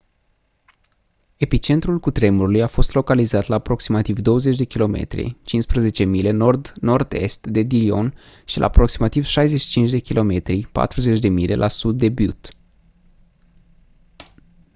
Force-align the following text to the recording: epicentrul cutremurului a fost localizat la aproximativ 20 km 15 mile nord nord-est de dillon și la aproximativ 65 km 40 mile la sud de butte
epicentrul 1.37 1.99
cutremurului 1.99 2.61
a 2.61 2.67
fost 2.67 2.93
localizat 2.93 3.47
la 3.47 3.55
aproximativ 3.55 4.19
20 4.19 4.67
km 4.73 4.99
15 5.43 6.03
mile 6.03 6.31
nord 6.31 6.73
nord-est 6.81 7.47
de 7.47 7.61
dillon 7.61 8.15
și 8.45 8.59
la 8.59 8.65
aproximativ 8.65 9.23
65 9.23 10.01
km 10.13 10.41
40 10.71 11.29
mile 11.29 11.55
la 11.55 11.67
sud 11.67 11.97
de 11.97 12.09
butte 12.09 12.49